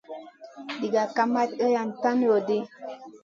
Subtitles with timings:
[0.79, 2.57] Diga kamat iyran tan loɗi.